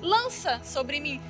[0.00, 1.20] lança sobre mim.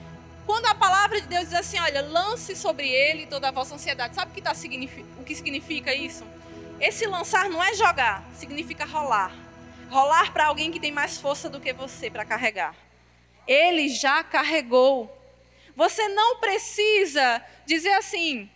[0.44, 4.14] Quando a palavra de Deus diz assim: olha, lance sobre ele toda a vossa ansiedade,
[4.14, 4.52] sabe o que, tá,
[5.18, 6.24] o que significa isso?
[6.80, 9.32] Esse lançar não é jogar, significa rolar.
[9.90, 12.74] Rolar para alguém que tem mais força do que você para carregar.
[13.46, 15.12] Ele já carregou.
[15.74, 18.48] Você não precisa dizer assim,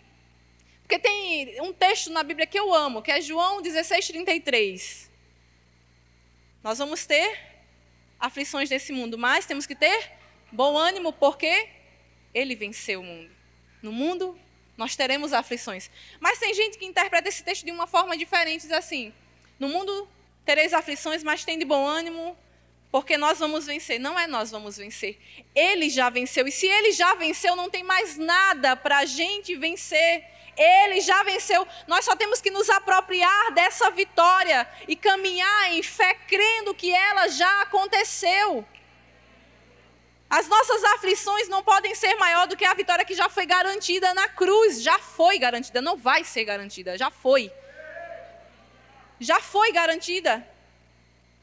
[0.91, 5.09] porque tem um texto na Bíblia que eu amo, que é João 16:33.
[6.61, 7.39] Nós vamos ter
[8.19, 10.11] aflições desse mundo, mas temos que ter
[10.51, 11.69] bom ânimo, porque
[12.33, 13.31] ele venceu o mundo.
[13.81, 14.37] No mundo
[14.75, 15.89] nós teremos aflições.
[16.19, 19.13] Mas tem gente que interpreta esse texto de uma forma diferente, diz assim:
[19.57, 20.09] No mundo
[20.43, 22.37] tereis aflições, mas tem de bom ânimo,
[22.91, 23.97] porque nós vamos vencer.
[23.97, 25.17] Não é nós vamos vencer.
[25.55, 26.45] Ele já venceu.
[26.49, 30.40] E se ele já venceu, não tem mais nada para a gente vencer.
[30.57, 31.67] Ele já venceu.
[31.87, 37.27] Nós só temos que nos apropriar dessa vitória e caminhar em fé, crendo que ela
[37.29, 38.65] já aconteceu.
[40.29, 44.13] As nossas aflições não podem ser maior do que a vitória que já foi garantida
[44.13, 44.81] na cruz.
[44.81, 47.51] Já foi garantida, não vai ser garantida, já foi.
[49.19, 50.47] Já foi garantida.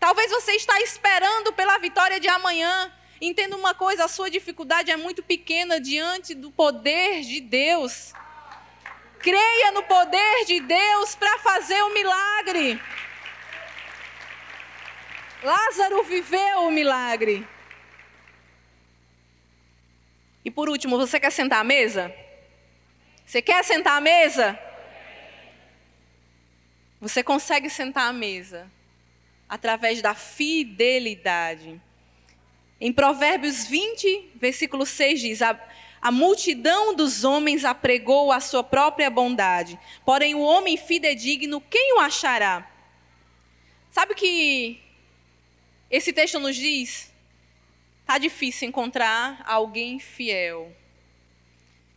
[0.00, 2.90] Talvez você está esperando pela vitória de amanhã.
[3.20, 8.14] Entenda uma coisa, a sua dificuldade é muito pequena diante do poder de Deus.
[9.20, 12.80] Creia no poder de Deus para fazer o milagre.
[15.42, 17.46] Lázaro viveu o milagre.
[20.44, 22.14] E por último, você quer sentar à mesa?
[23.24, 24.58] Você quer sentar à mesa?
[27.00, 28.70] Você consegue sentar à mesa
[29.48, 31.80] através da fidelidade.
[32.80, 35.40] Em Provérbios 20, versículo 6 diz:
[36.00, 42.00] a, multidão dos homens apregou a sua própria bondade, porém o homem fidedigno, quem o
[42.00, 42.70] achará?
[43.90, 44.80] Sabe o que
[45.90, 47.12] esse texto nos diz?
[48.06, 50.74] Tá difícil encontrar alguém fiel.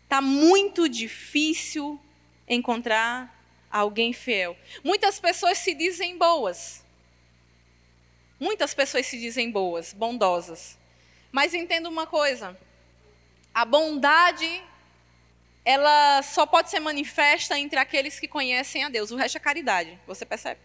[0.09, 1.99] Tá muito difícil
[2.47, 3.33] encontrar
[3.71, 4.57] alguém fiel.
[4.83, 6.83] Muitas pessoas se dizem boas.
[8.39, 10.77] Muitas pessoas se dizem boas, bondosas.
[11.31, 12.59] Mas entenda uma coisa:
[13.53, 14.63] a bondade,
[15.63, 19.11] ela só pode ser manifesta entre aqueles que conhecem a Deus.
[19.11, 20.59] O resto é caridade, você percebe?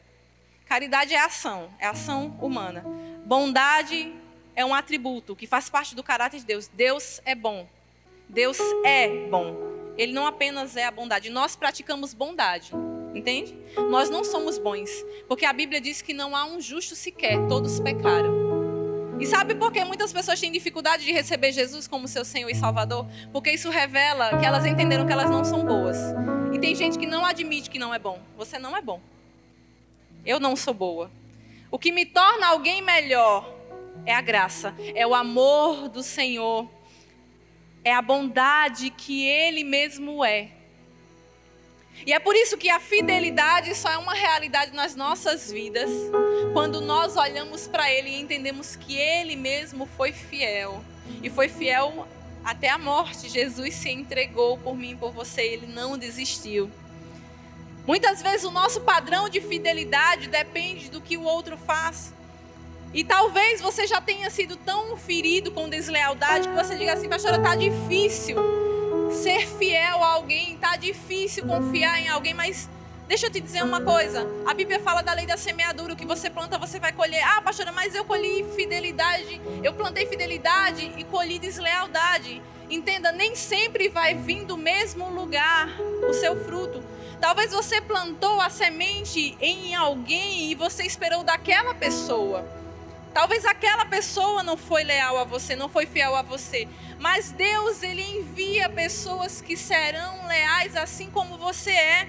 [0.67, 2.85] Caridade é ação, é ação humana.
[3.25, 4.13] Bondade
[4.55, 6.69] é um atributo que faz parte do caráter de Deus.
[6.69, 7.69] Deus é bom.
[8.29, 9.57] Deus é bom.
[9.97, 11.31] Ele não apenas é a bondade.
[11.31, 12.73] Nós praticamos bondade.
[13.15, 13.57] Entende?
[13.91, 14.91] Nós não somos bons.
[15.29, 17.39] Porque a Bíblia diz que não há um justo sequer.
[17.49, 18.46] Todos pecaram.
[19.19, 22.55] E sabe por que muitas pessoas têm dificuldade de receber Jesus como seu Senhor e
[22.55, 23.07] Salvador?
[23.33, 25.97] Porque isso revela que elas entenderam que elas não são boas.
[26.53, 28.21] E tem gente que não admite que não é bom.
[28.37, 29.01] Você não é bom.
[30.25, 31.11] Eu não sou boa.
[31.71, 33.55] O que me torna alguém melhor
[34.05, 36.71] é a graça, é o amor do Senhor,
[37.83, 40.51] é a bondade que Ele mesmo é.
[42.05, 45.91] E é por isso que a fidelidade só é uma realidade nas nossas vidas
[46.53, 50.85] quando nós olhamos para Ele e entendemos que Ele mesmo foi fiel.
[51.23, 52.07] E foi fiel
[52.45, 53.29] até a morte.
[53.29, 56.71] Jesus se entregou por mim e por você, Ele não desistiu.
[57.87, 62.13] Muitas vezes o nosso padrão de fidelidade depende do que o outro faz.
[62.93, 67.37] E talvez você já tenha sido tão ferido com deslealdade que você diga assim, pastora,
[67.37, 68.37] está difícil
[69.13, 72.69] ser fiel a alguém, está difícil confiar em alguém, mas
[73.07, 74.27] deixa eu te dizer uma coisa.
[74.47, 77.23] A Bíblia fala da lei da semeadura, o que você planta, você vai colher.
[77.23, 82.43] Ah, pastora, mas eu colhi fidelidade, eu plantei fidelidade e colhi deslealdade.
[82.69, 85.69] Entenda, nem sempre vai vir do mesmo lugar
[86.09, 86.83] o seu fruto.
[87.21, 92.45] Talvez você plantou a semente em alguém e você esperou daquela pessoa.
[93.17, 97.83] Talvez aquela pessoa não foi leal a você, não foi fiel a você, mas Deus
[97.83, 102.09] ele envia pessoas que serão leais assim como você é.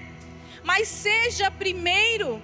[0.62, 2.42] Mas seja primeiro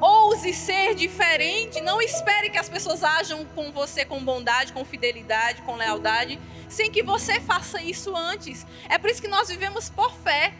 [0.00, 1.80] Ouse ser diferente.
[1.80, 6.92] Não espere que as pessoas ajam com você com bondade, com fidelidade, com lealdade, sem
[6.92, 8.64] que você faça isso antes.
[8.88, 10.54] É por isso que nós vivemos por fé.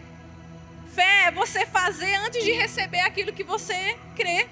[0.92, 4.49] Fé é você fazer antes de receber aquilo que você crê.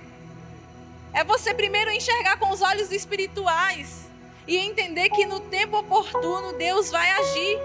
[1.13, 4.09] É você primeiro enxergar com os olhos espirituais
[4.47, 7.59] e entender que no tempo oportuno Deus vai agir.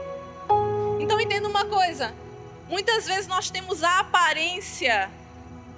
[1.00, 2.14] Então entenda uma coisa:
[2.68, 5.12] muitas vezes nós temos a aparência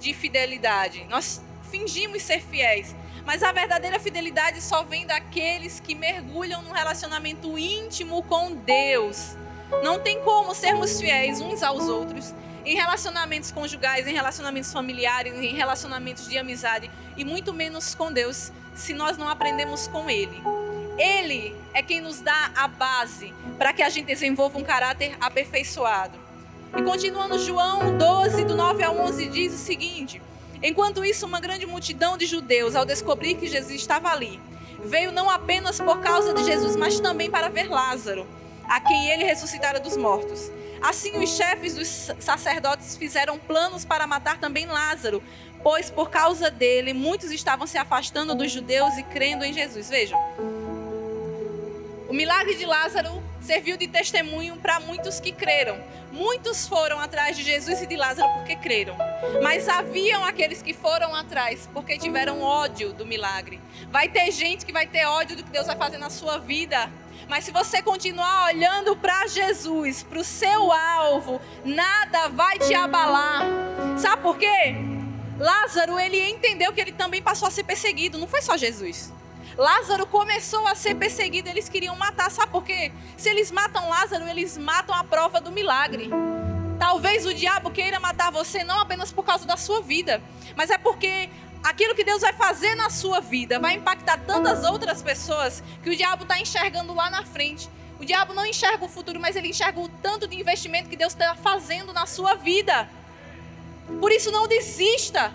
[0.00, 2.94] de fidelidade, nós fingimos ser fiéis,
[3.26, 9.36] mas a verdadeira fidelidade só vem daqueles que mergulham num relacionamento íntimo com Deus.
[9.82, 12.32] Não tem como sermos fiéis uns aos outros
[12.64, 18.52] em relacionamentos conjugais, em relacionamentos familiares, em relacionamentos de amizade e muito menos com Deus,
[18.74, 20.42] se nós não aprendemos com Ele.
[20.98, 26.18] Ele é quem nos dá a base para que a gente desenvolva um caráter aperfeiçoado.
[26.76, 30.20] E continuando, João 12, do 9 a 11, diz o seguinte:
[30.62, 34.40] Enquanto isso, uma grande multidão de judeus, ao descobrir que Jesus estava ali,
[34.84, 38.26] veio não apenas por causa de Jesus, mas também para ver Lázaro,
[38.68, 40.50] a quem ele ressuscitara dos mortos.
[40.80, 45.22] Assim, os chefes dos sacerdotes fizeram planos para matar também Lázaro,
[45.62, 49.90] pois por causa dele muitos estavam se afastando dos judeus e crendo em Jesus.
[49.90, 50.18] Vejam,
[52.08, 55.78] o milagre de Lázaro serviu de testemunho para muitos que creram.
[56.10, 58.96] Muitos foram atrás de Jesus e de Lázaro porque creram.
[59.42, 63.60] Mas haviam aqueles que foram atrás porque tiveram ódio do milagre.
[63.90, 66.90] Vai ter gente que vai ter ódio do que Deus vai fazer na sua vida
[67.28, 73.42] mas se você continuar olhando para Jesus, para o seu alvo, nada vai te abalar.
[73.98, 74.74] Sabe por quê?
[75.38, 79.12] Lázaro, ele entendeu que ele também passou a ser perseguido, não foi só Jesus.
[79.56, 82.92] Lázaro começou a ser perseguido, eles queriam matar, sabe por quê?
[83.16, 86.10] Se eles matam Lázaro, eles matam a prova do milagre.
[86.78, 90.22] Talvez o diabo queira matar você não apenas por causa da sua vida,
[90.56, 91.28] mas é porque
[91.68, 95.96] aquilo que Deus vai fazer na sua vida vai impactar tantas outras pessoas que o
[95.96, 97.68] diabo está enxergando lá na frente.
[98.00, 101.12] O diabo não enxerga o futuro, mas ele enxerga o tanto de investimento que Deus
[101.12, 102.88] está fazendo na sua vida.
[104.00, 105.30] Por isso, não desista.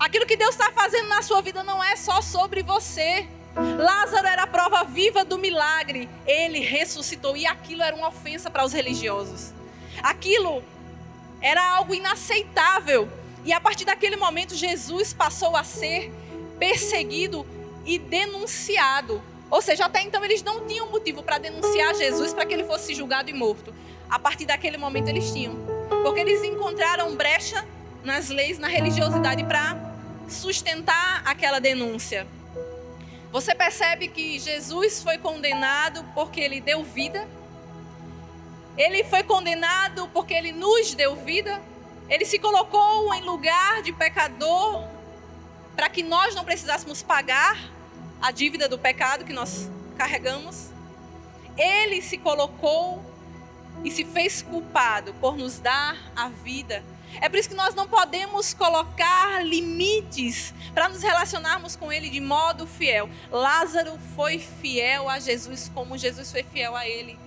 [0.00, 3.28] Aquilo que Deus está fazendo na sua vida não é só sobre você.
[3.54, 6.08] Lázaro era a prova viva do milagre.
[6.26, 9.52] Ele ressuscitou e aquilo era uma ofensa para os religiosos.
[10.02, 10.62] Aquilo
[11.40, 13.08] era algo inaceitável.
[13.48, 16.12] E a partir daquele momento, Jesus passou a ser
[16.58, 17.46] perseguido
[17.86, 19.22] e denunciado.
[19.50, 22.94] Ou seja, até então eles não tinham motivo para denunciar Jesus para que ele fosse
[22.94, 23.74] julgado e morto.
[24.10, 25.56] A partir daquele momento eles tinham.
[26.02, 27.66] Porque eles encontraram brecha
[28.04, 29.78] nas leis, na religiosidade para
[30.28, 32.26] sustentar aquela denúncia.
[33.32, 37.26] Você percebe que Jesus foi condenado porque ele deu vida.
[38.76, 41.58] Ele foi condenado porque ele nos deu vida.
[42.08, 44.86] Ele se colocou em lugar de pecador
[45.76, 47.58] para que nós não precisássemos pagar
[48.20, 50.70] a dívida do pecado que nós carregamos.
[51.56, 53.04] Ele se colocou
[53.84, 56.82] e se fez culpado por nos dar a vida,
[57.20, 62.20] É por isso que nós não podemos colocar limites para nos relacionarmos com Ele de
[62.20, 63.08] modo fiel.
[63.30, 67.18] Lázaro foi fiel a Jesus como Jesus foi fiel a ele.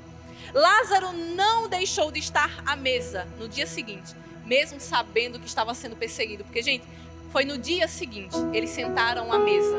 [0.53, 4.15] Lázaro não deixou de estar à mesa no dia seguinte,
[4.45, 6.43] mesmo sabendo que estava sendo perseguido.
[6.43, 6.83] Porque, gente,
[7.31, 9.77] foi no dia seguinte, eles sentaram à mesa.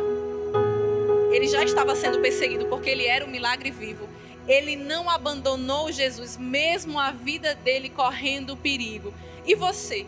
[1.33, 4.09] Ele já estava sendo perseguido porque ele era um milagre vivo.
[4.47, 9.15] Ele não abandonou Jesus, mesmo a vida dele correndo perigo.
[9.47, 10.07] E você?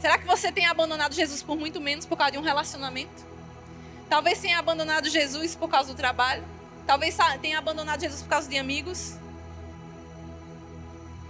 [0.00, 3.30] Será que você tem abandonado Jesus por muito menos por causa de um relacionamento?
[4.08, 6.42] Talvez tenha abandonado Jesus por causa do trabalho.
[6.86, 9.14] Talvez tenha abandonado Jesus por causa de amigos.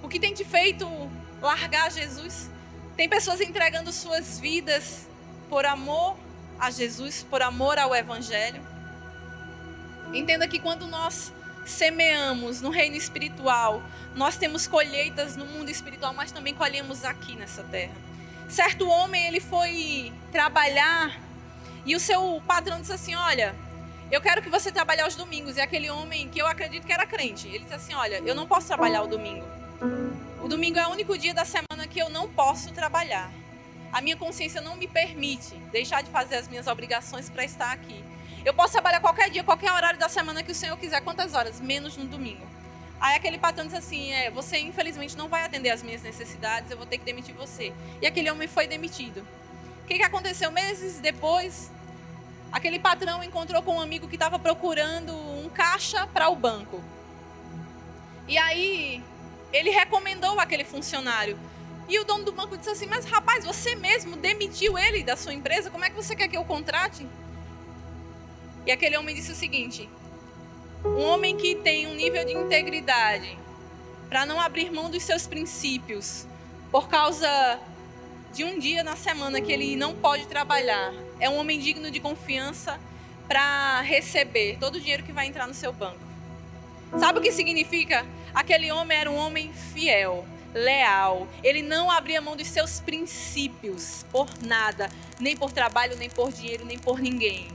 [0.03, 0.87] O que tem te feito
[1.41, 2.51] largar Jesus?
[2.97, 5.09] Tem pessoas entregando suas vidas
[5.49, 6.17] por amor
[6.59, 8.63] a Jesus, por amor ao Evangelho.
[10.13, 11.33] Entenda que quando nós
[11.65, 13.83] semeamos no reino espiritual,
[14.15, 17.95] nós temos colheitas no mundo espiritual, mas também colhemos aqui nessa terra.
[18.49, 21.19] Certo homem, ele foi trabalhar
[21.87, 23.55] e o seu patrão disse assim: Olha,
[24.11, 25.57] eu quero que você trabalhe aos domingos.
[25.57, 28.47] E aquele homem que eu acredito que era crente, ele disse assim: Olha, eu não
[28.47, 29.47] posso trabalhar o domingo.
[30.43, 33.31] O domingo é o único dia da semana que eu não posso trabalhar.
[33.93, 38.03] A minha consciência não me permite deixar de fazer as minhas obrigações para estar aqui.
[38.43, 41.03] Eu posso trabalhar qualquer dia, qualquer horário da semana que o Senhor quiser.
[41.03, 41.61] Quantas horas?
[41.61, 42.47] Menos no domingo.
[42.99, 46.77] Aí aquele patrão disse assim: é, você infelizmente não vai atender as minhas necessidades, eu
[46.79, 47.75] vou ter que demitir você.
[48.01, 49.27] E aquele homem foi demitido.
[49.85, 50.51] O que, que aconteceu?
[50.51, 51.71] Meses depois,
[52.51, 56.83] aquele patrão encontrou com um amigo que estava procurando um caixa para o banco.
[58.27, 59.03] E aí
[59.53, 61.39] ele recomendou aquele funcionário.
[61.89, 65.35] E o dono do banco disse assim: Mas rapaz, você mesmo demitiu ele da sua
[65.35, 67.07] empresa, como é que você quer que eu contrate?
[68.67, 69.89] E aquele homem disse o seguinte:
[70.85, 73.39] um homem que tem um nível de integridade
[74.09, 76.27] para não abrir mão dos seus princípios
[76.71, 77.59] por causa
[78.33, 81.99] de um dia na semana que ele não pode trabalhar, é um homem digno de
[81.99, 82.79] confiança
[83.27, 85.99] para receber todo o dinheiro que vai entrar no seu banco.
[86.99, 88.05] Sabe o que significa?
[88.35, 90.25] Aquele homem era um homem fiel,
[90.55, 91.29] leal.
[91.43, 96.65] Ele não abria mão dos seus princípios por nada, nem por trabalho, nem por dinheiro,
[96.65, 97.49] nem por ninguém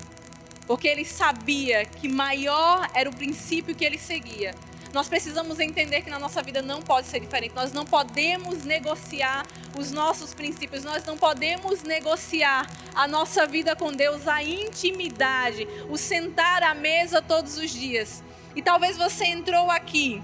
[0.67, 4.53] porque ele sabia que maior era o princípio que ele seguia.
[4.93, 7.53] Nós precisamos entender que na nossa vida não pode ser diferente.
[7.53, 9.45] Nós não podemos negociar
[9.77, 12.65] os nossos princípios, nós não podemos negociar
[12.95, 18.23] a nossa vida com Deus, a intimidade, o sentar à mesa todos os dias.
[18.55, 20.23] E talvez você entrou aqui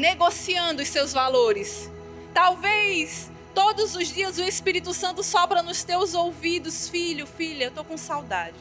[0.00, 1.90] negociando os seus valores.
[2.32, 7.84] Talvez todos os dias o Espírito Santo sopra nos teus ouvidos, filho, filha, eu estou
[7.84, 8.54] com saudade.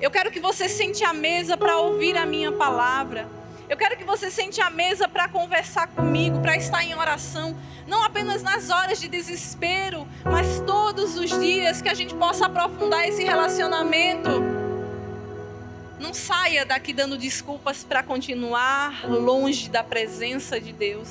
[0.00, 3.28] Eu quero que você sente a mesa para ouvir a minha palavra.
[3.68, 7.54] Eu quero que você sente a mesa para conversar comigo, para estar em oração,
[7.86, 13.06] não apenas nas horas de desespero, mas todos os dias que a gente possa aprofundar
[13.06, 14.67] esse relacionamento.
[15.98, 21.08] Não saia daqui dando desculpas para continuar longe da presença de Deus.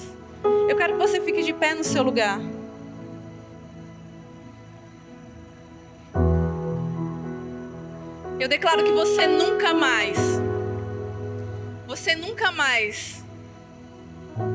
[0.69, 2.39] Eu quero que você fique de pé no seu lugar.
[8.39, 10.17] Eu declaro que você nunca mais,
[11.87, 13.25] você nunca mais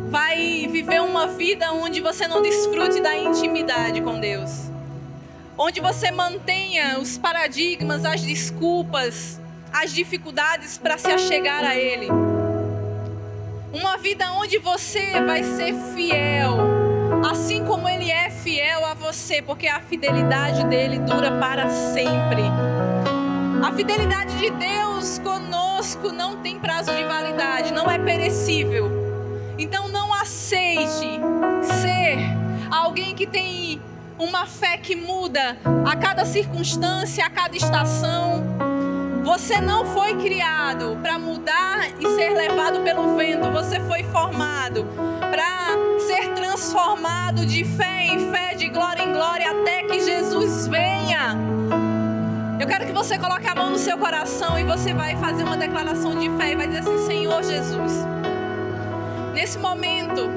[0.09, 4.71] vai viver uma vida onde você não desfrute da intimidade com Deus.
[5.59, 9.41] Onde você mantenha os paradigmas, as desculpas,
[9.73, 12.09] as dificuldades para se achegar a Ele.
[13.73, 16.59] Uma vida onde você vai ser fiel,
[17.31, 22.43] assim como Ele é fiel a você, porque a fidelidade dele dura para sempre.
[23.63, 28.91] A fidelidade de Deus conosco não tem prazo de validade, não é perecível.
[29.57, 31.21] Então não aceite
[31.63, 32.19] ser
[32.71, 33.81] alguém que tem
[34.19, 38.45] uma fé que muda a cada circunstância, a cada estação.
[39.23, 43.51] Você não foi criado para mudar e ser levado pelo vento.
[43.53, 44.85] Você foi formado
[45.31, 45.69] para
[46.01, 51.37] ser transformado de fé em fé, de glória em glória, até que Jesus venha.
[52.59, 55.57] Eu quero que você coloque a mão no seu coração e você vai fazer uma
[55.57, 57.93] declaração de fé e vai dizer assim: Senhor Jesus,
[59.35, 60.29] nesse momento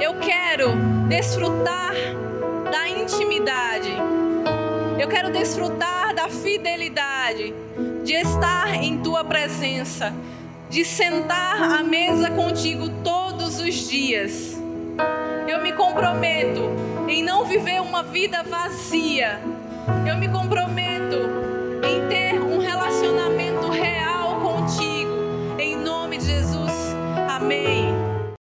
[0.00, 0.72] eu quero
[1.08, 1.92] desfrutar
[2.72, 3.96] da intimidade.
[5.04, 7.52] Eu quero desfrutar da fidelidade,
[8.04, 10.14] de estar em tua presença,
[10.70, 14.58] de sentar à mesa contigo todos os dias.
[15.46, 16.70] Eu me comprometo
[17.06, 19.42] em não viver uma vida vazia.
[20.08, 21.16] Eu me comprometo
[21.86, 25.58] em ter um relacionamento real contigo.
[25.58, 26.72] Em nome de Jesus.
[27.28, 27.83] Amém.